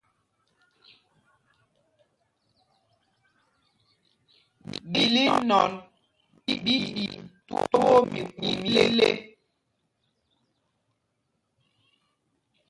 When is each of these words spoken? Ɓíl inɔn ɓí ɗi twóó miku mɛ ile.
Ɓíl 4.91 5.15
inɔn 5.23 5.69
ɓí 6.43 6.53
ɗi 6.65 6.75
twóó 7.47 7.93
miku 8.11 8.47
mɛ 8.71 8.79
ile. 8.87 9.09